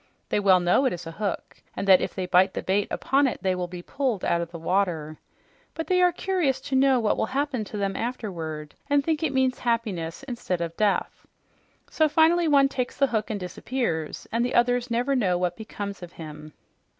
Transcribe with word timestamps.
They 0.29 0.39
all 0.39 0.59
know 0.59 0.85
it 0.85 0.93
is 0.93 1.05
a 1.05 1.11
hook 1.11 1.61
and 1.75 1.87
that 1.87 2.01
if 2.01 2.15
they 2.15 2.25
bite 2.25 2.55
the 2.55 2.63
bait 2.63 2.87
upon 2.89 3.27
it 3.27 3.43
they 3.43 3.53
will 3.53 3.67
be 3.67 3.83
pulled 3.83 4.25
out 4.25 4.41
of 4.41 4.49
the 4.49 4.57
water. 4.57 5.17
But 5.75 5.85
they 5.85 6.01
are 6.01 6.11
curious 6.11 6.59
to 6.61 6.75
know 6.75 6.99
what 6.99 7.17
will 7.17 7.27
happen 7.27 7.63
to 7.65 7.77
them 7.77 7.95
afterward, 7.95 8.73
and 8.89 9.03
think 9.03 9.21
it 9.21 9.31
means 9.31 9.59
happiness 9.59 10.23
instead 10.23 10.59
of 10.59 10.75
death. 10.75 11.27
So 11.87 12.09
finally 12.09 12.47
one 12.47 12.67
takes 12.67 12.97
the 12.97 13.05
hook 13.05 13.29
and 13.29 13.39
disappears, 13.39 14.25
and 14.31 14.43
the 14.43 14.55
others 14.55 14.89
never 14.89 15.15
know 15.15 15.37
what 15.37 15.55
becomes 15.55 16.01
of 16.01 16.13
him." 16.13 16.53